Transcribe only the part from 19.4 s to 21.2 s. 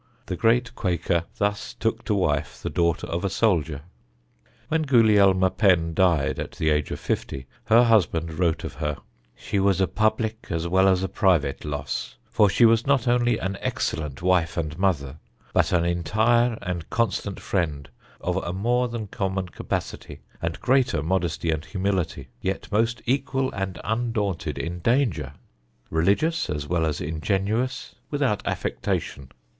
Capacity, and greater